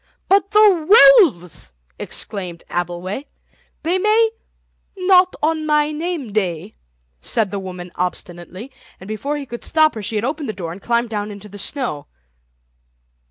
[0.27, 3.27] "But the wolves!" exclaimed Abbleway;
[3.83, 4.31] "they may—"
[4.97, 6.73] "Not on my name day,"
[7.21, 10.71] said the woman obstinately, and before he could stop her she had opened the door
[10.71, 12.07] and climbed down into the snow.